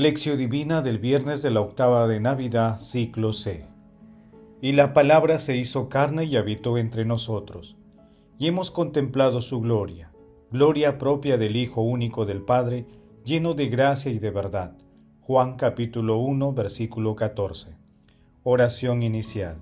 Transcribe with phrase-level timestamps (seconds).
[0.00, 3.66] Lección Divina del viernes de la octava de Navidad, ciclo C.
[4.62, 7.76] Y la palabra se hizo carne y habitó entre nosotros,
[8.38, 10.10] y hemos contemplado su gloria,
[10.50, 12.86] gloria propia del Hijo único del Padre,
[13.26, 14.72] lleno de gracia y de verdad.
[15.20, 17.76] Juan capítulo 1, versículo 14.
[18.42, 19.58] Oración inicial.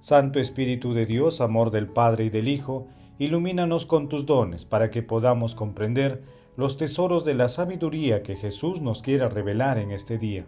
[0.00, 4.90] Santo Espíritu de Dios, amor del Padre y del Hijo, ilumínanos con tus dones para
[4.90, 10.18] que podamos comprender los tesoros de la sabiduría que Jesús nos quiera revelar en este
[10.18, 10.46] día.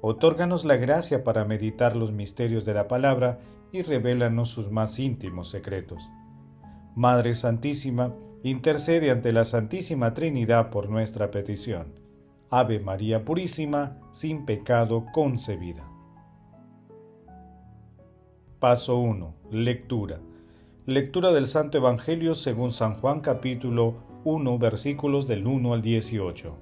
[0.00, 3.40] Otórganos la gracia para meditar los misterios de la palabra
[3.72, 6.02] y revélanos sus más íntimos secretos.
[6.94, 11.98] Madre Santísima, intercede ante la Santísima Trinidad por nuestra petición.
[12.50, 15.88] Ave María Purísima, sin pecado concebida.
[18.60, 19.34] Paso 1.
[19.50, 20.20] Lectura.
[20.86, 26.56] Lectura del Santo Evangelio según San Juan capítulo 1 versículos del 1 al 18.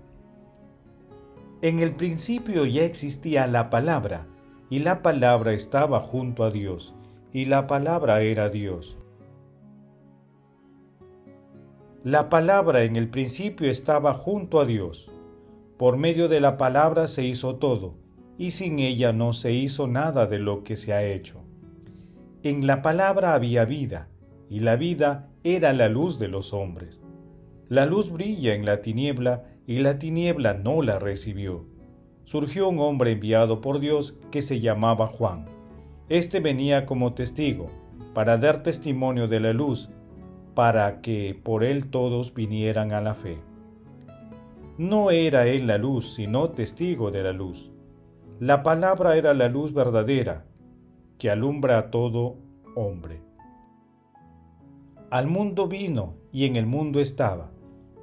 [1.63, 4.27] En el principio ya existía la palabra,
[4.69, 6.93] y la palabra estaba junto a Dios,
[7.33, 8.97] y la palabra era Dios.
[12.03, 15.09] La palabra en el principio estaba junto a Dios.
[15.79, 17.95] Por medio de la palabra se hizo todo,
[18.39, 21.43] y sin ella no se hizo nada de lo que se ha hecho.
[22.43, 24.09] En la palabra había vida,
[24.51, 27.02] y la vida era la luz de los hombres.
[27.73, 31.65] La luz brilla en la tiniebla y la tiniebla no la recibió.
[32.27, 35.47] Surgió un hombre enviado por Dios que se llamaba Juan.
[36.11, 37.70] Este venía como testigo,
[38.12, 39.89] para dar testimonio de la luz,
[40.55, 43.39] para que por él todos vinieran a la fe.
[44.77, 47.70] No era él la luz, sino testigo de la luz.
[48.39, 50.45] La palabra era la luz verdadera,
[51.17, 52.37] que alumbra a todo
[52.77, 53.22] hombre.
[55.09, 57.52] Al mundo vino y en el mundo estaba.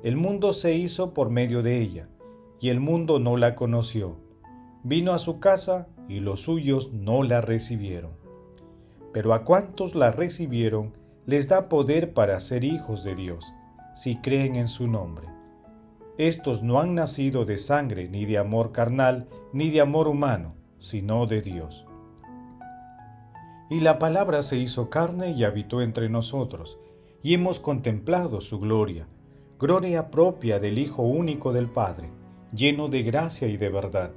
[0.01, 2.07] El mundo se hizo por medio de ella,
[2.61, 4.15] y el mundo no la conoció.
[4.83, 8.11] Vino a su casa y los suyos no la recibieron.
[9.11, 10.93] Pero a cuantos la recibieron,
[11.25, 13.53] les da poder para ser hijos de Dios,
[13.95, 15.27] si creen en su nombre.
[16.17, 21.25] Estos no han nacido de sangre, ni de amor carnal, ni de amor humano, sino
[21.25, 21.85] de Dios.
[23.69, 26.79] Y la palabra se hizo carne y habitó entre nosotros,
[27.21, 29.07] y hemos contemplado su gloria,
[29.59, 32.07] gloria propia del Hijo único del Padre,
[32.55, 34.11] lleno de gracia y de verdad.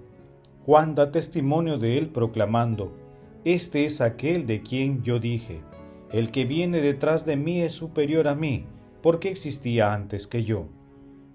[0.65, 2.93] Juan da testimonio de él proclamando,
[3.45, 5.61] Este es aquel de quien yo dije,
[6.13, 8.67] el que viene detrás de mí es superior a mí,
[9.03, 10.67] porque existía antes que yo.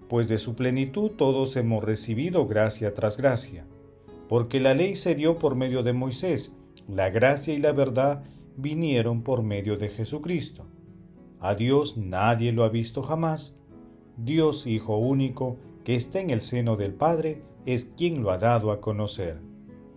[0.08, 3.66] Pues de su plenitud todos hemos recibido gracia tras gracia.
[4.26, 6.52] Porque la ley se dio por medio de Moisés,
[6.88, 8.24] la gracia y la verdad
[8.56, 10.64] vinieron por medio de Jesucristo.
[11.40, 13.57] A Dios nadie lo ha visto jamás.
[14.18, 18.72] Dios Hijo único, que está en el seno del Padre, es quien lo ha dado
[18.72, 19.40] a conocer.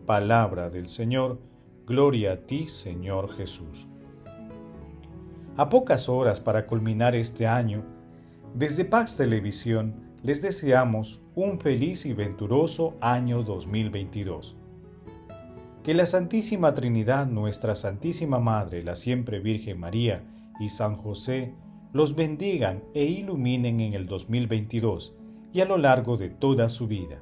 [0.06, 1.40] Palabra del Señor,
[1.88, 3.88] gloria a ti, Señor Jesús.
[5.58, 7.84] A pocas horas para culminar este año,
[8.54, 14.56] desde Pax Televisión les deseamos un feliz y venturoso año 2022.
[15.84, 20.24] Que la Santísima Trinidad, nuestra Santísima Madre, la siempre Virgen María,
[20.60, 21.56] y San José
[21.94, 25.16] los bendigan e iluminen en el 2022
[25.54, 27.22] y a lo largo de toda su vida.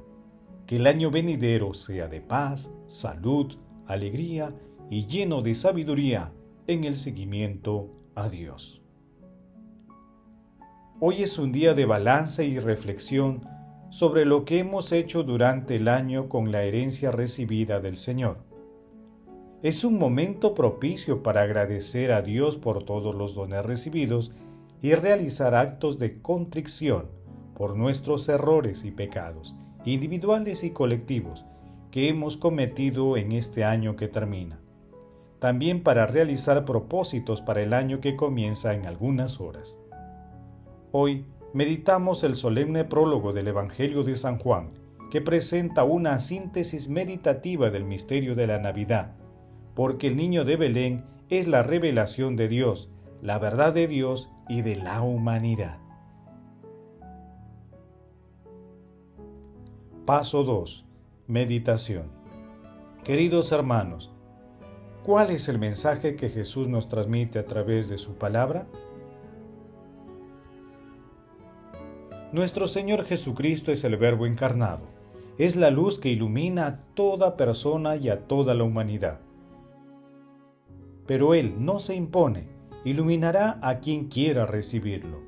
[0.66, 4.54] Que el año venidero sea de paz, salud, alegría
[4.88, 6.32] y lleno de sabiduría
[6.66, 8.82] en el seguimiento a Dios.
[11.00, 13.44] Hoy es un día de balance y reflexión
[13.90, 18.50] sobre lo que hemos hecho durante el año con la herencia recibida del Señor
[19.62, 24.32] es un momento propicio para agradecer a Dios por todos los dones recibidos
[24.82, 27.06] y realizar actos de contrición
[27.54, 29.54] por nuestros errores y pecados,
[29.84, 31.44] individuales y colectivos,
[31.90, 34.60] que hemos cometido en este año que termina.
[35.38, 39.76] También para realizar propósitos para el año que comienza en algunas horas.
[40.92, 44.70] Hoy meditamos el solemne prólogo del Evangelio de San Juan,
[45.10, 49.16] que presenta una síntesis meditativa del misterio de la Navidad,
[49.74, 52.90] porque el niño de Belén es la revelación de Dios,
[53.20, 55.78] la verdad de Dios y de la humanidad.
[60.04, 60.84] Paso 2.
[61.26, 62.10] Meditación.
[63.04, 64.12] Queridos hermanos,
[65.04, 68.66] ¿cuál es el mensaje que Jesús nos transmite a través de su palabra?
[72.32, 74.82] Nuestro Señor Jesucristo es el Verbo encarnado,
[75.38, 79.20] es la luz que ilumina a toda persona y a toda la humanidad
[81.10, 82.46] pero Él no se impone,
[82.84, 85.20] iluminará a quien quiera recibirlo.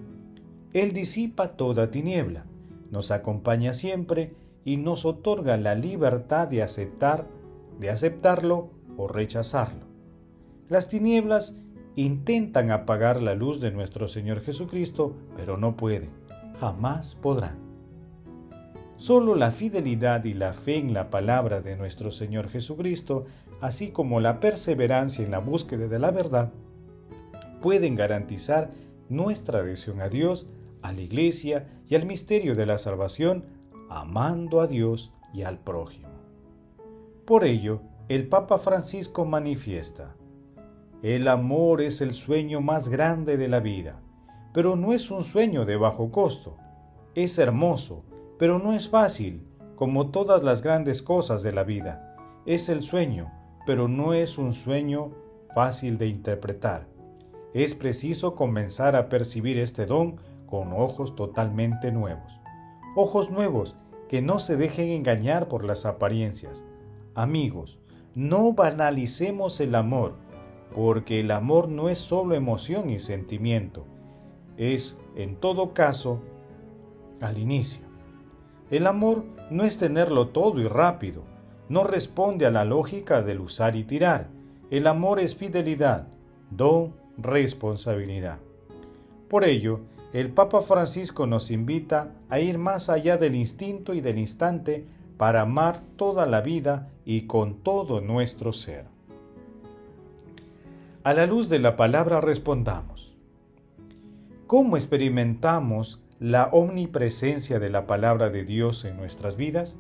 [0.73, 2.45] Él disipa toda tiniebla,
[2.91, 4.35] nos acompaña siempre
[4.65, 7.27] y nos otorga la libertad de aceptar,
[7.79, 9.87] de aceptarlo o rechazarlo.
[10.69, 11.55] Las tinieblas
[11.97, 16.11] intentan apagar la luz de nuestro Señor Jesucristo, pero no pueden,
[16.59, 17.59] jamás podrán.
[18.97, 23.25] Solo la fidelidad y la fe en la palabra de nuestro Señor Jesucristo,
[23.61, 26.53] así como la perseverancia en la búsqueda de la verdad,
[27.63, 28.71] pueden garantizar
[29.09, 30.47] nuestra adhesión a Dios,
[30.83, 33.45] a la Iglesia y al misterio de la salvación,
[33.89, 36.09] amando a Dios y al prójimo.
[37.25, 40.15] Por ello, el Papa Francisco manifiesta,
[41.03, 43.99] el amor es el sueño más grande de la vida,
[44.53, 46.59] pero no es un sueño de bajo costo.
[47.17, 48.05] Es hermoso,
[48.39, 49.43] pero no es fácil,
[49.75, 52.17] como todas las grandes cosas de la vida.
[52.47, 53.33] Es el sueño,
[53.67, 55.11] pero no es un sueño
[55.53, 56.87] fácil de interpretar.
[57.55, 60.17] Es preciso comenzar a percibir este don
[60.47, 62.41] con ojos totalmente nuevos.
[62.97, 63.77] Ojos nuevos
[64.09, 66.65] que no se dejen engañar por las apariencias.
[67.15, 67.79] Amigos,
[68.15, 70.15] no banalicemos el amor,
[70.75, 73.87] porque el amor no es solo emoción y sentimiento,
[74.57, 76.21] es, en todo caso,
[77.21, 77.83] al inicio.
[78.71, 81.25] El amor no es tenerlo todo y rápido,
[81.69, 84.29] no responde a la lógica del usar y tirar.
[84.71, 86.09] El amor es fidelidad,
[86.51, 88.39] don, responsabilidad.
[89.29, 89.81] Por ello,
[90.13, 94.85] el Papa Francisco nos invita a ir más allá del instinto y del instante
[95.17, 98.85] para amar toda la vida y con todo nuestro ser.
[101.05, 103.17] A la luz de la palabra respondamos.
[104.47, 109.79] ¿Cómo experimentamos la omnipresencia de la palabra de Dios en nuestras vidas?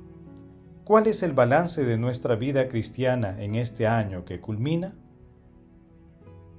[0.84, 4.94] ¿Cuál es el balance de nuestra vida cristiana en este año que culmina?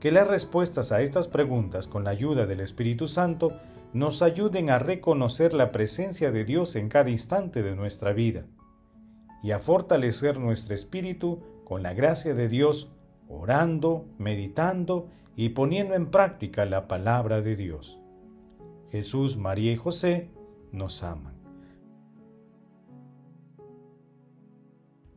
[0.03, 3.53] Que las respuestas a estas preguntas con la ayuda del Espíritu Santo
[3.93, 8.45] nos ayuden a reconocer la presencia de Dios en cada instante de nuestra vida
[9.41, 12.91] y a fortalecer nuestro espíritu con la gracia de Dios
[13.29, 15.07] orando, meditando
[15.37, 17.97] y poniendo en práctica la palabra de Dios.
[18.91, 20.29] Jesús, María y José
[20.73, 21.35] nos aman.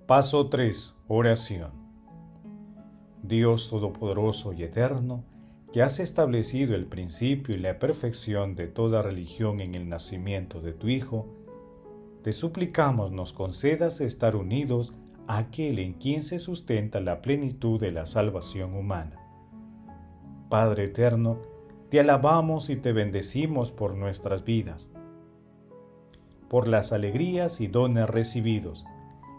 [0.06, 0.94] Paso 3.
[1.08, 1.85] Oración.
[3.28, 5.24] Dios Todopoderoso y Eterno,
[5.72, 10.72] que has establecido el principio y la perfección de toda religión en el nacimiento de
[10.72, 11.26] tu Hijo,
[12.22, 14.94] te suplicamos nos concedas estar unidos
[15.28, 19.20] aquel en quien se sustenta la plenitud de la salvación humana.
[20.48, 21.38] Padre eterno,
[21.90, 24.90] te alabamos y te bendecimos por nuestras vidas,
[26.48, 28.84] por las alegrías y dones recibidos,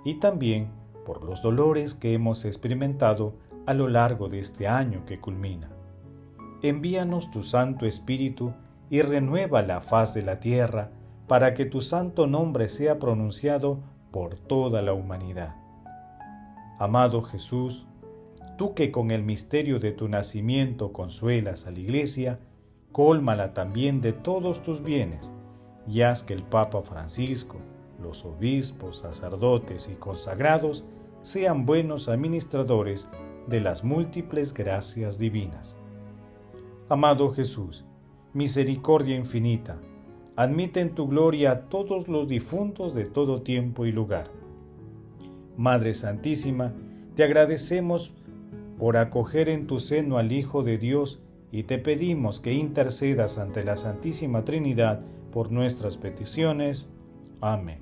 [0.04, 0.72] y también
[1.06, 3.34] por los dolores que hemos experimentado
[3.68, 5.70] a lo largo de este año que culmina.
[6.64, 8.54] Envíanos tu Santo Espíritu
[8.90, 10.90] y renueva la faz de la tierra
[11.28, 13.80] para que tu santo nombre sea pronunciado
[14.12, 15.56] por toda la humanidad.
[16.80, 17.86] Amado Jesús,
[18.58, 22.40] tú que con el misterio de tu nacimiento consuelas a la Iglesia,
[22.94, 25.34] cólmala también de todos tus bienes,
[25.86, 27.58] y haz que el Papa Francisco,
[28.02, 30.86] los obispos, sacerdotes y consagrados
[31.22, 33.10] sean buenos administradores
[33.48, 35.78] de las múltiples gracias divinas.
[36.90, 37.86] Amado Jesús,
[38.34, 39.78] misericordia infinita,
[40.36, 44.38] admite en tu gloria a todos los difuntos de todo tiempo y lugar
[45.58, 46.72] Madre Santísima,
[47.16, 48.14] te agradecemos
[48.78, 51.20] por acoger en tu seno al Hijo de Dios
[51.52, 55.02] y te pedimos que intercedas ante la Santísima Trinidad
[55.32, 56.88] por nuestras peticiones.
[57.42, 57.80] Amén.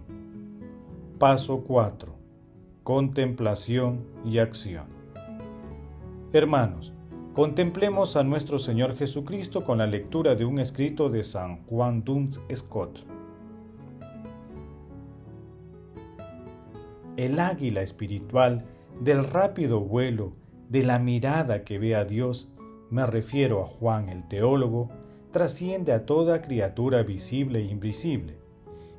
[1.19, 2.15] Paso 4.
[2.83, 4.94] Contemplación y acción.
[6.35, 6.91] Hermanos,
[7.33, 12.41] contemplemos a nuestro Señor Jesucristo con la lectura de un escrito de San Juan Duns
[12.53, 13.05] Scott.
[17.15, 18.65] el águila espiritual
[18.99, 20.33] del rápido vuelo,
[20.67, 22.49] de la mirada que ve a Dios,
[22.89, 24.89] me refiero a Juan el teólogo,
[25.31, 28.39] trasciende a toda criatura visible e invisible,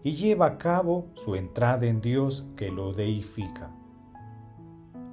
[0.02, 3.74] y lleva a cabo su entrada en Dios que lo deifica.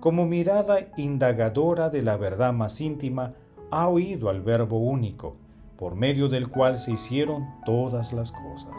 [0.04, 3.36] Como mirada indagadora de la verdad más íntima,
[3.72, 5.38] ha oído al Verbo único,
[5.78, 8.76] por medio del cual se hicieron todas las cosas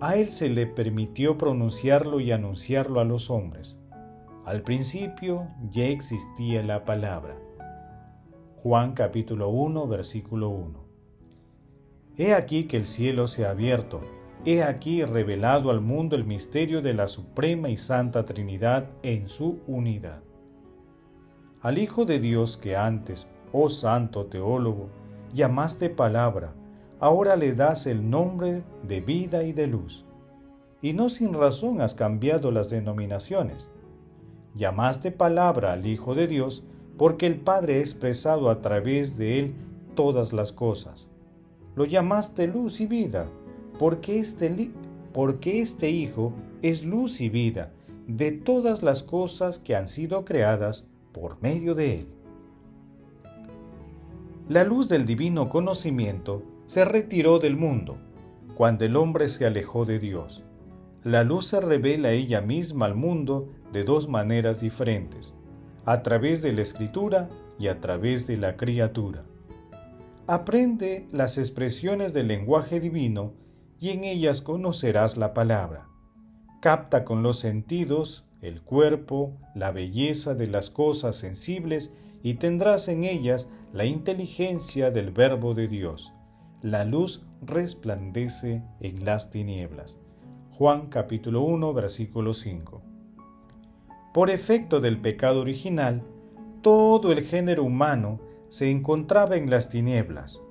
[0.00, 3.76] a él se le permitió pronunciarlo y anunciarlo a los hombres.
[4.46, 7.36] Al principio ya existía la palabra.
[8.62, 10.80] Juan capítulo 1 versículo 1.
[12.16, 14.00] He aquí que el cielo se ha abierto,
[14.44, 19.60] he aquí revelado al mundo el misterio de la Suprema y Santa Trinidad en su
[19.66, 20.22] unidad.
[21.60, 24.88] Al Hijo de Dios que antes, oh Santo Teólogo,
[25.34, 26.54] llamaste palabra,
[27.00, 30.06] ahora le das el nombre de vida y de luz.
[30.82, 33.68] y no sin razón has cambiado las denominaciones.
[34.54, 36.64] Llamaste palabra al Hijo de Dios
[36.96, 39.54] porque el Padre ha expresado a través de él
[39.94, 41.10] todas las cosas.
[41.76, 43.28] Lo llamaste luz y vida
[43.80, 44.70] porque este,
[45.12, 46.32] porque este Hijo
[46.62, 47.72] es luz y vida
[48.06, 52.06] de todas las cosas que han sido creadas por medio de él.
[54.48, 57.96] La luz del divino conocimiento se retiró del mundo
[58.54, 60.44] cuando el hombre se alejó de Dios
[61.04, 65.32] la luz se revela ella misma al mundo de dos maneras diferentes,
[65.86, 69.24] a través de la escritura y a través de la criatura.
[70.26, 73.32] Aprende las expresiones del lenguaje divino
[73.80, 75.88] y en ellas conocerás la palabra.
[76.60, 83.04] Capta con los sentidos el cuerpo, la belleza de las cosas sensibles y tendrás en
[83.04, 86.12] ellas la inteligencia del Verbo de Dios.
[86.62, 89.98] La luz resplandece en las tinieblas.
[90.52, 92.82] Juan capítulo 1 versículo 5.
[94.12, 96.02] Por efecto del pecado original,
[96.62, 100.42] todo el género humano se encontraba en las tinieblas,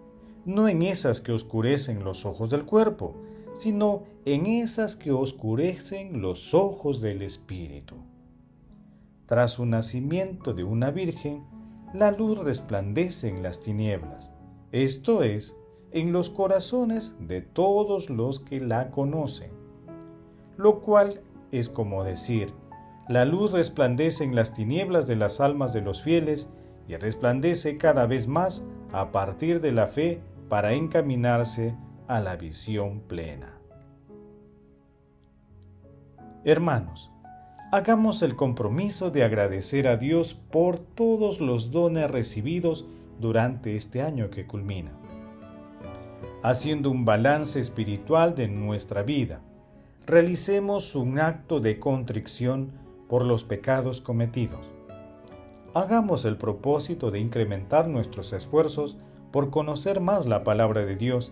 [0.45, 3.15] no en esas que oscurecen los ojos del cuerpo,
[3.55, 7.95] sino en esas que oscurecen los ojos del espíritu.
[9.25, 11.43] Tras su nacimiento de una virgen,
[11.93, 14.31] la luz resplandece en las tinieblas,
[14.71, 15.55] esto es,
[15.91, 19.59] en los corazones de todos los que la conocen
[20.59, 21.21] lo cual
[21.53, 22.53] es como decir,
[23.07, 26.49] la luz resplandece en las tinieblas de las almas de los fieles
[26.85, 31.75] y resplandece cada vez más a partir de la fe para encaminarse
[32.07, 33.53] a la visión plena.
[36.43, 37.11] Hermanos,
[37.71, 42.85] hagamos el compromiso de agradecer a Dios por todos los dones recibidos
[43.19, 44.91] durante este año que culmina,
[46.43, 49.41] haciendo un balance espiritual de nuestra vida
[50.09, 52.71] realicemos un acto de contrición
[53.07, 54.71] por los pecados cometidos.
[55.75, 58.97] Hagamos el propósito de incrementar nuestros esfuerzos
[59.31, 61.31] por conocer más la palabra de Dios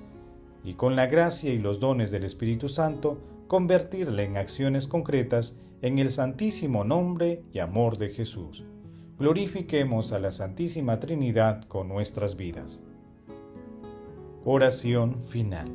[0.63, 5.99] y con la gracia y los dones del Espíritu Santo convertirla en acciones concretas en
[5.99, 8.65] el santísimo nombre y amor de Jesús.
[9.19, 12.79] Glorifiquemos a la Santísima Trinidad con nuestras vidas.
[14.45, 15.67] Oración final.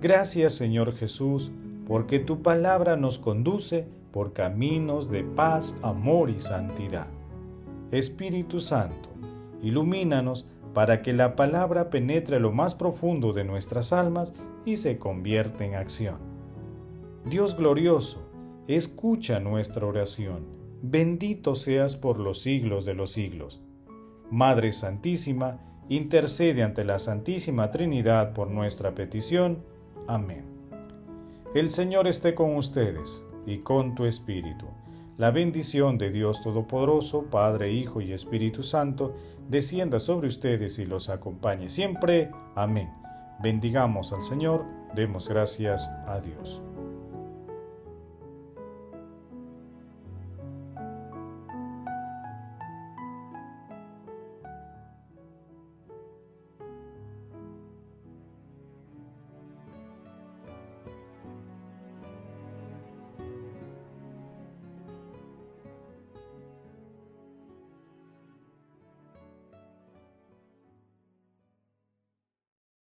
[0.00, 1.52] Gracias Señor Jesús
[1.86, 7.06] porque tu palabra nos conduce por caminos de paz, amor y santidad.
[7.90, 9.08] Espíritu Santo,
[9.62, 14.32] ilumínanos para que la palabra penetre lo más profundo de nuestras almas
[14.64, 16.16] y se convierta en acción.
[17.24, 18.28] Dios glorioso,
[18.68, 20.46] escucha nuestra oración.
[20.82, 23.62] Bendito seas por los siglos de los siglos.
[24.30, 29.58] Madre Santísima, intercede ante la Santísima Trinidad por nuestra petición.
[30.06, 30.44] Amén.
[31.54, 34.66] El Señor esté con ustedes y con tu espíritu.
[35.18, 39.16] La bendición de Dios Todopoderoso, Padre, Hijo y Espíritu Santo,
[39.48, 42.30] descienda sobre ustedes y los acompañe siempre.
[42.54, 42.88] Amén.
[43.42, 46.62] Bendigamos al Señor, demos gracias a Dios.